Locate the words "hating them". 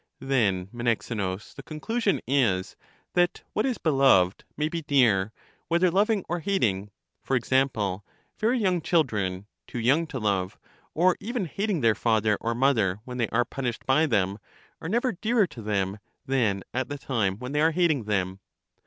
17.71-18.39